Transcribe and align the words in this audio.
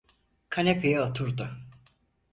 Kanepeye 0.49 1.01
oturdu. 1.01 1.47